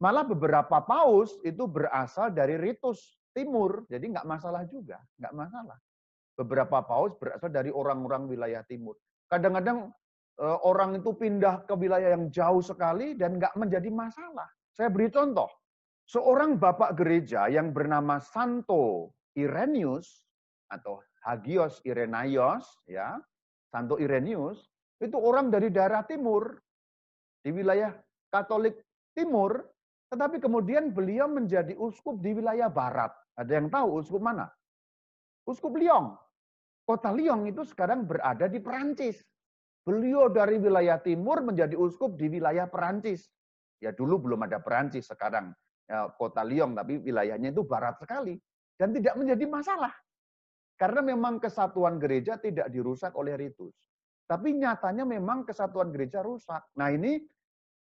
[0.00, 5.78] Malah beberapa paus itu berasal dari ritus timur, jadi nggak masalah juga, nggak masalah.
[6.34, 8.96] Beberapa paus berasal dari orang-orang wilayah timur.
[9.28, 9.92] Kadang-kadang
[10.40, 14.48] eh, orang itu pindah ke wilayah yang jauh sekali dan nggak menjadi masalah.
[14.74, 15.50] Saya beri contoh,
[16.08, 20.26] seorang bapak gereja yang bernama Santo Irenius
[20.70, 23.20] atau Hagios Irenaios, ya,
[23.68, 24.66] Santo Irenius,
[24.98, 26.56] itu orang dari daerah timur,
[27.40, 27.92] di wilayah
[28.28, 28.80] Katolik
[29.16, 29.60] Timur,
[30.10, 33.14] tetapi kemudian beliau menjadi uskup di wilayah barat.
[33.38, 34.50] Ada yang tahu uskup mana?
[35.46, 36.18] Uskup Lyon.
[36.82, 39.22] Kota Lyon itu sekarang berada di Perancis.
[39.86, 43.30] Beliau dari wilayah timur menjadi uskup di wilayah Perancis.
[43.78, 45.54] Ya dulu belum ada Perancis, sekarang
[45.86, 48.34] ya, kota Lyon, tapi wilayahnya itu barat sekali.
[48.74, 49.94] Dan tidak menjadi masalah.
[50.74, 53.76] Karena memang kesatuan gereja tidak dirusak oleh ritus.
[54.26, 56.66] Tapi nyatanya memang kesatuan gereja rusak.
[56.74, 57.20] Nah ini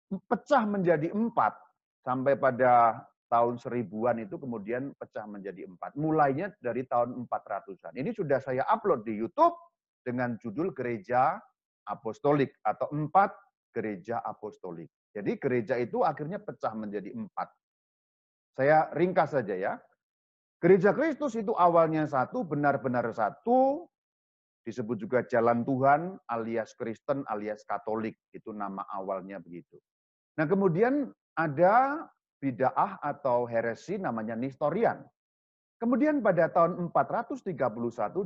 [0.07, 1.66] pecah menjadi empat
[2.05, 5.99] sampai pada tahun seribuan itu kemudian pecah menjadi empat.
[5.99, 7.93] Mulainya dari tahun 400-an.
[7.95, 9.55] Ini sudah saya upload di YouTube
[10.01, 11.35] dengan judul Gereja
[11.87, 13.35] Apostolik atau empat
[13.75, 14.87] Gereja Apostolik.
[15.17, 17.49] Jadi gereja itu akhirnya pecah menjadi empat.
[18.53, 19.73] Saya ringkas saja ya.
[20.61, 23.85] Gereja Kristus itu awalnya satu, benar-benar satu,
[24.65, 28.17] disebut juga jalan Tuhan alias Kristen alias Katolik.
[28.29, 29.77] Itu nama awalnya begitu.
[30.37, 32.01] Nah kemudian ada
[32.41, 35.05] bid'ah atau heresi namanya Nistorian.
[35.77, 37.53] Kemudian pada tahun 431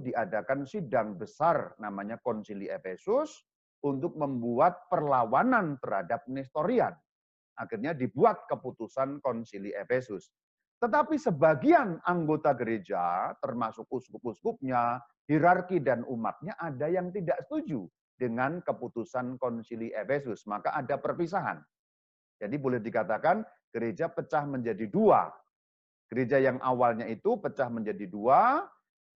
[0.07, 3.43] diadakan sidang besar namanya Konsili Efesus
[3.83, 6.95] untuk membuat perlawanan terhadap Nestorian.
[7.59, 10.31] Akhirnya dibuat keputusan Konsili Efesus.
[10.79, 17.83] Tetapi sebagian anggota gereja, termasuk uskup-uskupnya, hierarki dan umatnya, ada yang tidak setuju
[18.15, 20.47] dengan keputusan Konsili Efesus.
[20.47, 21.59] Maka ada perpisahan.
[22.41, 25.29] Jadi boleh dikatakan gereja pecah menjadi dua.
[26.09, 28.65] Gereja yang awalnya itu pecah menjadi dua,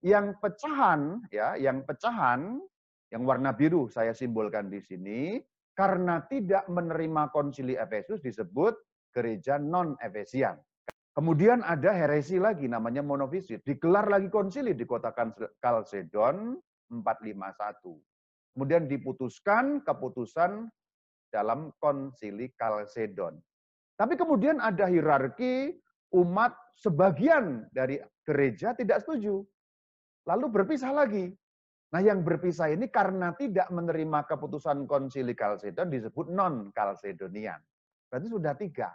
[0.06, 2.62] yang pecahan ya, yang pecahan
[3.10, 5.42] yang warna biru saya simbolkan di sini
[5.74, 8.78] karena tidak menerima konsili Efesus disebut
[9.12, 10.56] gereja non Efesian.
[11.16, 13.64] Kemudian ada heresi lagi namanya monofisit.
[13.64, 15.16] Digelar lagi konsili di kota
[15.64, 16.60] Kalsedon
[16.92, 18.52] 451.
[18.52, 20.68] Kemudian diputuskan keputusan
[21.36, 23.36] dalam konsili Kalsedon.
[24.00, 25.76] Tapi kemudian ada hierarki
[26.16, 29.44] umat sebagian dari gereja tidak setuju.
[30.24, 31.28] Lalu berpisah lagi.
[31.92, 37.60] Nah yang berpisah ini karena tidak menerima keputusan konsili Kalsedon disebut non-Kalsedonian.
[38.08, 38.90] Berarti sudah tiga.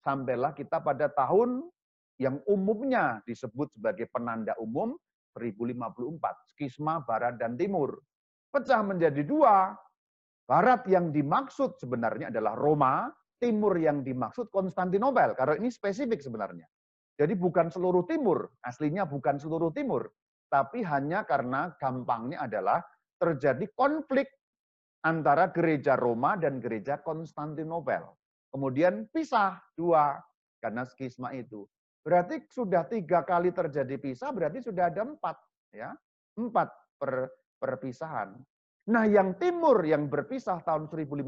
[0.00, 1.68] Sampailah kita pada tahun
[2.16, 4.96] yang umumnya disebut sebagai penanda umum
[5.36, 6.52] 1054.
[6.56, 8.00] Skisma Barat dan Timur.
[8.48, 9.76] Pecah menjadi dua.
[10.46, 13.10] Barat yang dimaksud sebenarnya adalah Roma,
[13.42, 15.34] timur yang dimaksud Konstantinopel.
[15.34, 16.64] Karena ini spesifik sebenarnya.
[17.18, 20.06] Jadi bukan seluruh timur, aslinya bukan seluruh timur.
[20.46, 22.78] Tapi hanya karena gampangnya adalah
[23.18, 24.30] terjadi konflik
[25.02, 28.06] antara gereja Roma dan gereja Konstantinopel.
[28.54, 30.22] Kemudian pisah dua
[30.62, 31.66] karena skisma itu.
[32.06, 35.36] Berarti sudah tiga kali terjadi pisah, berarti sudah ada empat.
[35.74, 35.90] ya
[36.38, 36.70] Empat
[37.02, 38.38] per, perpisahan.
[38.86, 41.26] Nah yang timur yang berpisah tahun 1054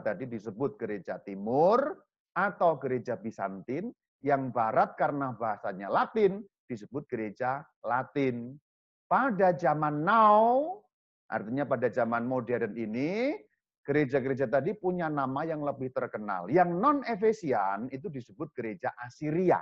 [0.00, 2.00] tadi disebut gereja timur
[2.32, 3.92] atau gereja Bizantin.
[4.24, 8.56] Yang barat karena bahasanya Latin disebut gereja Latin.
[9.04, 10.80] Pada zaman now,
[11.28, 13.36] artinya pada zaman modern ini,
[13.84, 16.48] gereja-gereja tadi punya nama yang lebih terkenal.
[16.48, 19.60] Yang non-Efesian itu disebut gereja Assyria.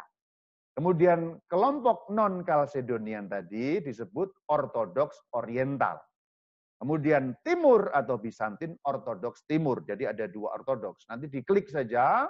[0.78, 5.98] Kemudian kelompok non-Kalsedonian tadi disebut Ortodoks Oriental.
[6.82, 9.86] Kemudian Timur atau Bizantin Ortodoks Timur.
[9.86, 11.06] Jadi ada dua Ortodoks.
[11.06, 12.26] Nanti diklik saja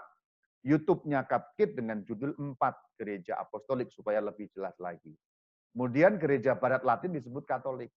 [0.61, 5.17] YouTube-nya Kapkit dengan judul empat Gereja Apostolik supaya lebih jelas lagi.
[5.73, 7.89] Kemudian gereja Barat Latin disebut Katolik.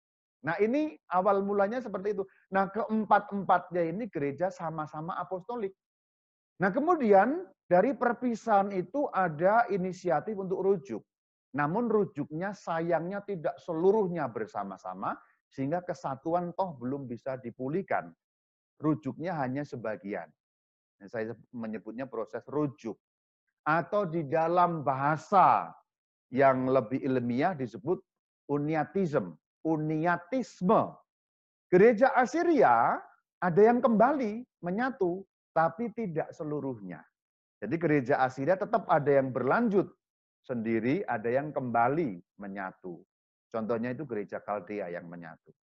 [0.46, 2.22] Nah ini awal mulanya seperti itu.
[2.54, 5.74] Nah keempat-empatnya ini gereja sama-sama apostolik.
[6.62, 11.02] Nah kemudian dari perpisahan itu ada inisiatif untuk rujuk.
[11.58, 15.18] Namun rujuknya sayangnya tidak seluruhnya bersama-sama,
[15.54, 18.10] sehingga kesatuan toh belum bisa dipulihkan.
[18.82, 20.26] Rujuknya hanya sebagian.
[20.98, 22.98] Nah, saya menyebutnya proses rujuk.
[23.62, 25.70] Atau di dalam bahasa
[26.34, 28.02] yang lebih ilmiah disebut
[28.50, 30.90] uniatism, uniatisme.
[31.70, 32.98] Gereja Assyria
[33.38, 35.22] ada yang kembali menyatu,
[35.54, 37.00] tapi tidak seluruhnya.
[37.62, 39.88] Jadi gereja Assyria tetap ada yang berlanjut
[40.44, 43.00] sendiri, ada yang kembali menyatu.
[43.54, 45.54] Contohnya itu gereja Kaldea yang menyatu.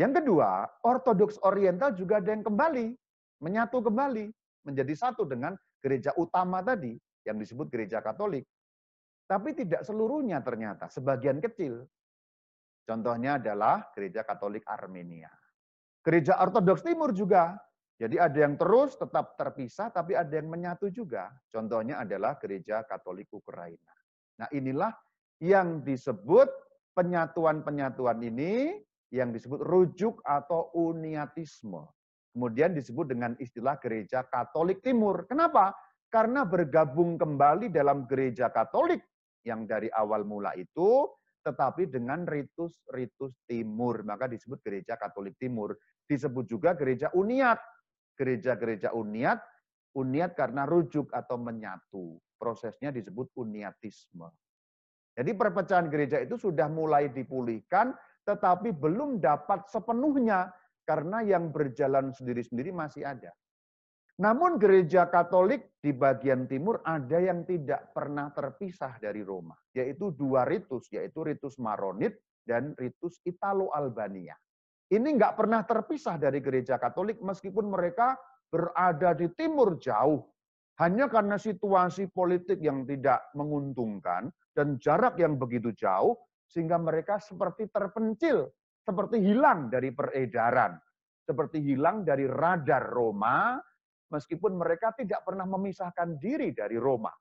[0.00, 2.96] Yang kedua, Ortodoks Oriental juga ada yang kembali,
[3.44, 4.32] menyatu kembali,
[4.64, 5.52] menjadi satu dengan
[5.84, 6.96] gereja utama tadi,
[7.28, 8.48] yang disebut gereja Katolik.
[9.28, 11.84] Tapi tidak seluruhnya ternyata, sebagian kecil.
[12.88, 15.28] Contohnya adalah gereja Katolik Armenia.
[16.00, 17.60] Gereja Ortodoks Timur juga.
[18.00, 21.28] Jadi ada yang terus tetap terpisah, tapi ada yang menyatu juga.
[21.52, 23.92] Contohnya adalah gereja Katolik Ukraina.
[24.40, 24.88] Nah inilah
[25.44, 26.48] yang disebut
[26.94, 28.76] penyatuan-penyatuan ini
[29.10, 31.82] yang disebut rujuk atau uniatisme.
[32.30, 35.26] Kemudian disebut dengan istilah gereja Katolik Timur.
[35.26, 35.74] Kenapa?
[36.10, 39.02] Karena bergabung kembali dalam gereja Katolik
[39.42, 41.10] yang dari awal mula itu,
[41.42, 44.06] tetapi dengan ritus-ritus timur.
[44.06, 45.74] Maka disebut gereja Katolik Timur.
[46.06, 47.58] Disebut juga gereja Uniat.
[48.14, 49.40] Gereja-gereja Uniat,
[49.96, 52.20] Uniat karena rujuk atau menyatu.
[52.36, 54.28] Prosesnya disebut uniatisme.
[55.14, 57.92] Jadi perpecahan gereja itu sudah mulai dipulihkan,
[58.24, 60.54] tetapi belum dapat sepenuhnya
[60.86, 63.34] karena yang berjalan sendiri-sendiri masih ada.
[64.20, 70.44] Namun gereja Katolik di bagian timur ada yang tidak pernah terpisah dari Roma, yaitu dua
[70.44, 74.36] ritus, yaitu ritus Maronit dan ritus Italo-Albania.
[74.92, 78.18] Ini nggak pernah terpisah dari gereja Katolik meskipun mereka
[78.52, 80.26] berada di timur jauh.
[80.80, 86.16] Hanya karena situasi politik yang tidak menguntungkan dan jarak yang begitu jauh,
[86.48, 88.48] sehingga mereka seperti terpencil
[88.80, 90.74] seperti hilang dari peredaran,
[91.22, 93.60] seperti hilang dari radar Roma,
[94.10, 97.12] meskipun mereka tidak pernah memisahkan diri dari Roma.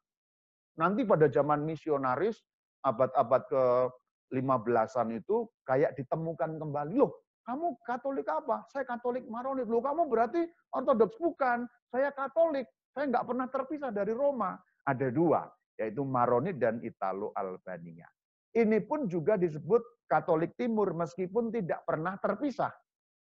[0.80, 2.39] Nanti pada zaman misionaris,
[2.88, 7.12] abad-abad ke-15-an itu kayak ditemukan kembali, loh
[7.43, 8.62] kamu Katolik apa?
[8.69, 9.65] Saya Katolik Maronit.
[9.65, 11.17] Loh kamu berarti Ortodoks?
[11.17, 12.69] Bukan, saya Katolik.
[12.93, 14.58] Saya nggak pernah terpisah dari Roma.
[14.86, 15.45] Ada dua,
[15.78, 18.10] yaitu Maronit dan Italo Albania.
[18.49, 22.73] Ini pun juga disebut Katolik Timur meskipun tidak pernah terpisah.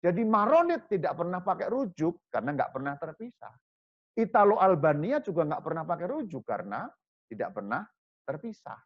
[0.02, 3.54] Jadi Maronit tidak pernah pakai rujuk karena nggak pernah terpisah.
[4.18, 6.90] Italo Albania juga nggak pernah pakai rujuk karena
[7.30, 7.86] tidak pernah
[8.26, 8.80] terpisah.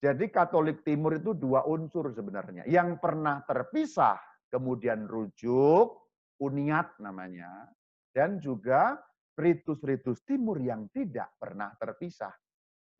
[0.00, 2.64] Jadi Katolik Timur itu dua unsur sebenarnya.
[2.68, 4.16] Yang pernah terpisah,
[4.48, 5.96] kemudian rujuk,
[6.40, 7.68] uniat namanya,
[8.12, 8.96] dan juga
[9.40, 12.30] ritus-ritus timur yang tidak pernah terpisah.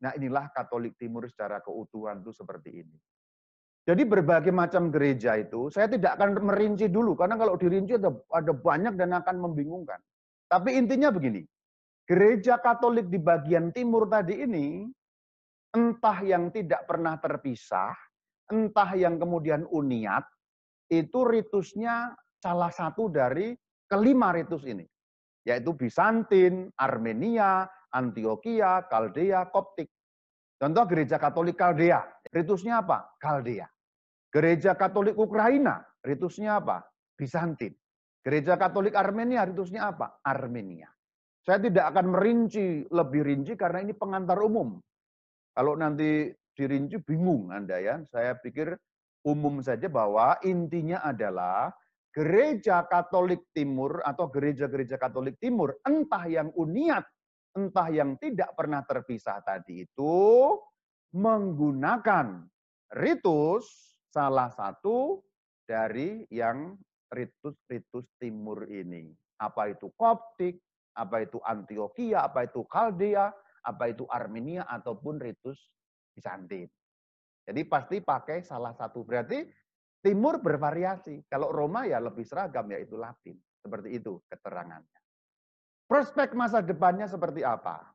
[0.01, 2.97] Nah inilah Katolik Timur secara keutuhan itu seperti ini.
[3.81, 8.93] Jadi berbagai macam gereja itu, saya tidak akan merinci dulu, karena kalau dirinci ada, banyak
[8.93, 9.97] dan akan membingungkan.
[10.45, 11.41] Tapi intinya begini,
[12.05, 14.85] gereja Katolik di bagian timur tadi ini,
[15.73, 17.97] entah yang tidak pernah terpisah,
[18.53, 20.29] entah yang kemudian uniat,
[20.93, 23.57] itu ritusnya salah satu dari
[23.89, 24.85] kelima ritus ini.
[25.47, 29.89] Yaitu Bizantin, Armenia, Antioquia, Kaldea, Koptik.
[30.61, 33.17] Contoh gereja Katolik Kaldea, ritusnya apa?
[33.17, 33.65] Kaldea.
[34.31, 36.85] Gereja Katolik Ukraina, ritusnya apa?
[37.17, 37.73] Bizantin.
[38.21, 40.21] Gereja Katolik Armenia, ritusnya apa?
[40.21, 40.87] Armenia.
[41.41, 44.77] Saya tidak akan merinci lebih rinci karena ini pengantar umum.
[45.57, 47.95] Kalau nanti dirinci bingung Anda ya.
[48.05, 48.77] Saya pikir
[49.25, 51.73] umum saja bahwa intinya adalah
[52.11, 57.03] gereja Katolik Timur atau gereja-gereja Katolik Timur, entah yang uniat
[57.51, 60.15] entah yang tidak pernah terpisah tadi itu
[61.11, 62.47] menggunakan
[62.95, 63.67] ritus
[64.07, 65.19] salah satu
[65.67, 66.75] dari yang
[67.11, 69.11] ritus-ritus timur ini.
[69.39, 70.63] Apa itu Koptik,
[70.95, 73.31] apa itu Antioquia, apa itu Kaldea,
[73.67, 75.59] apa itu Armenia, ataupun ritus
[76.15, 76.67] Bizantin.
[77.43, 79.03] Jadi pasti pakai salah satu.
[79.03, 79.43] Berarti
[80.01, 81.25] timur bervariasi.
[81.29, 83.37] Kalau Roma ya lebih seragam, yaitu Latin.
[83.61, 84.99] Seperti itu keterangannya.
[85.85, 87.85] Prospek masa depannya seperti apa?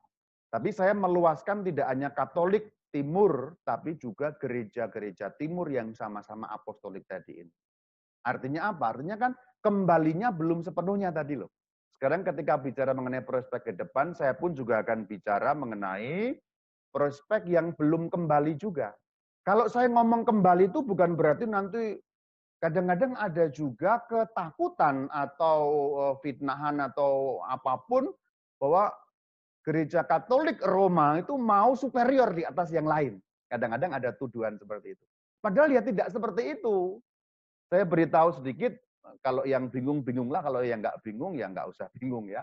[0.47, 7.43] Tapi saya meluaskan tidak hanya Katolik Timur, tapi juga gereja-gereja Timur yang sama-sama apostolik tadi
[7.43, 7.55] ini.
[8.23, 8.95] Artinya apa?
[8.95, 11.51] Artinya kan kembalinya belum sepenuhnya tadi loh.
[11.97, 16.37] Sekarang ketika bicara mengenai prospek ke depan, saya pun juga akan bicara mengenai
[16.93, 18.93] prospek yang belum kembali juga.
[19.47, 21.95] Kalau saya ngomong kembali itu bukan berarti nanti
[22.57, 25.61] Kadang-kadang ada juga ketakutan atau
[26.01, 28.09] eh, fitnahan atau apa pun
[28.57, 28.89] bahwa
[29.61, 33.21] gereja Katolik Roma itu mau superior di atas yang lain.
[33.47, 35.05] Kadang-kadang ada tuduhan seperti itu.
[35.45, 36.99] Padahal ya tidak seperti itu.
[37.69, 38.73] Saya beritahu sedikit,
[39.21, 42.41] kalau yang bingung bingunglah, kalau yang nggak bingung ya nggak usah bingung ya.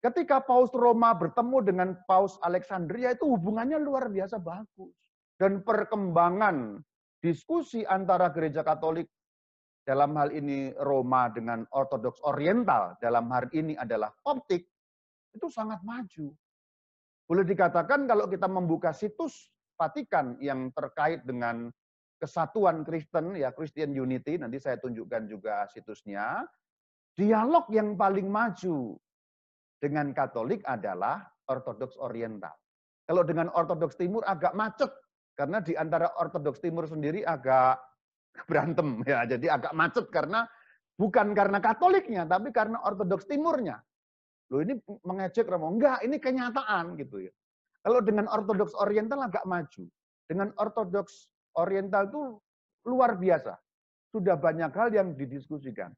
[0.00, 4.94] Ketika Paus Roma bertemu dengan Paus Alexandria itu hubungannya luar biasa bagus.
[5.36, 6.80] Dan perkembangan
[7.20, 9.04] diskusi antara gereja Katolik
[9.84, 14.64] dalam hal ini Roma dengan Ortodoks Oriental, dalam hal ini adalah Koptik,
[15.36, 16.32] itu sangat maju.
[17.28, 21.68] Boleh dikatakan kalau kita membuka situs Vatikan yang terkait dengan
[22.16, 26.48] kesatuan Kristen, ya Christian Unity, nanti saya tunjukkan juga situsnya,
[27.12, 28.96] dialog yang paling maju
[29.76, 32.56] dengan Katolik adalah Ortodoks Oriental.
[33.04, 34.88] Kalau dengan Ortodoks Timur agak macet,
[35.36, 37.76] karena di antara Ortodoks Timur sendiri agak
[38.48, 39.28] berantem ya.
[39.28, 40.48] Jadi agak macet karena
[40.96, 43.76] bukan karena Katoliknya, tapi karena Ortodoks Timurnya.
[44.50, 45.68] Loh ini mengejek Romo.
[45.68, 47.32] Enggak, ini kenyataan gitu ya.
[47.84, 49.84] Kalau dengan Ortodoks Oriental agak maju.
[50.26, 51.30] Dengan Ortodoks
[51.60, 52.22] Oriental itu
[52.88, 53.54] luar biasa.
[54.10, 55.92] Sudah banyak hal yang didiskusikan.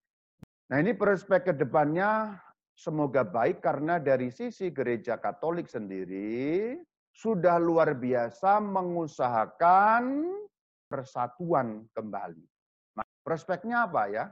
[0.68, 2.36] Nah ini prospek ke depannya
[2.76, 6.76] semoga baik karena dari sisi gereja Katolik sendiri
[7.12, 10.28] sudah luar biasa mengusahakan
[10.88, 12.44] persatuan kembali.
[12.96, 14.24] Nah, prospeknya apa ya?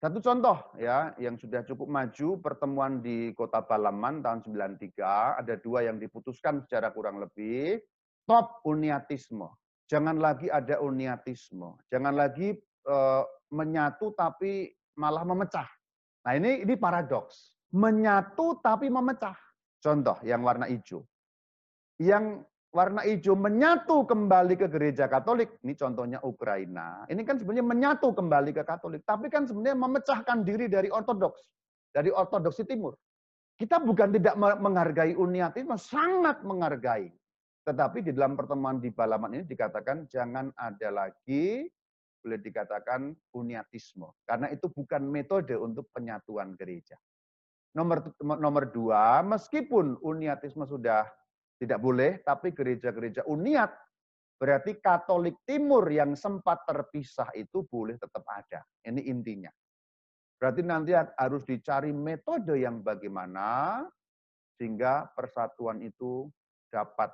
[0.00, 5.84] Satu contoh ya yang sudah cukup maju pertemuan di Kota Balaman tahun 93 ada dua
[5.84, 7.76] yang diputuskan secara kurang lebih
[8.24, 9.44] top uniatisme.
[9.92, 11.84] Jangan lagi ada uniatisme.
[11.92, 12.56] Jangan lagi
[12.88, 15.68] uh, menyatu tapi malah memecah.
[16.24, 17.52] Nah ini ini paradoks.
[17.76, 19.36] Menyatu tapi memecah.
[19.84, 21.04] Contoh yang warna hijau.
[22.00, 25.60] Yang warna hijau menyatu kembali ke gereja Katolik.
[25.60, 27.04] Ini contohnya Ukraina.
[27.12, 29.04] Ini kan sebenarnya menyatu kembali ke Katolik.
[29.04, 31.44] Tapi kan sebenarnya memecahkan diri dari Ortodoks.
[31.92, 32.96] Dari Ortodoksi Timur.
[33.60, 37.12] Kita bukan tidak menghargai uniatisme, sangat menghargai.
[37.68, 41.68] Tetapi di dalam pertemuan di Balaman ini dikatakan jangan ada lagi
[42.24, 44.08] boleh dikatakan uniatisme.
[44.24, 46.96] Karena itu bukan metode untuk penyatuan gereja.
[47.76, 51.04] Nomor, nomor dua, meskipun uniatisme sudah
[51.60, 53.68] tidak boleh, tapi gereja-gereja uniat,
[54.40, 58.64] berarti Katolik Timur yang sempat terpisah itu boleh tetap ada.
[58.80, 59.52] Ini intinya.
[60.40, 63.84] Berarti nanti harus dicari metode yang bagaimana
[64.56, 66.32] sehingga persatuan itu
[66.72, 67.12] dapat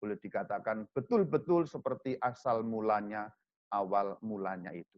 [0.00, 3.28] boleh dikatakan betul-betul seperti asal mulanya
[3.76, 4.96] awal mulanya itu.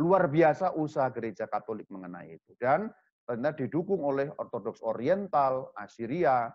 [0.00, 2.56] Luar biasa usaha gereja Katolik mengenai itu.
[2.56, 2.88] Dan
[3.28, 6.48] ternyata didukung oleh Ortodoks Oriental, Assyria,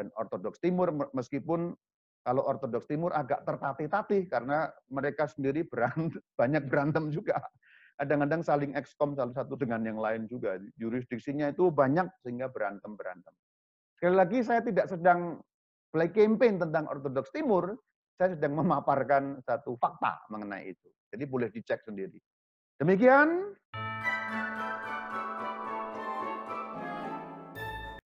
[0.00, 1.76] dan Ortodoks Timur, meskipun
[2.24, 7.36] kalau Ortodoks Timur agak tertatih-tatih karena mereka sendiri berantem, banyak berantem juga.
[8.00, 10.56] Kadang-kadang saling ekskom salah satu dengan yang lain juga.
[10.80, 13.36] Jurisdiksinya itu banyak sehingga berantem-berantem.
[14.00, 15.36] Sekali lagi saya tidak sedang
[15.92, 17.76] play campaign tentang Ortodoks Timur,
[18.16, 20.88] saya sedang memaparkan satu fakta mengenai itu.
[21.12, 22.16] Jadi boleh dicek sendiri.
[22.80, 23.52] Demikian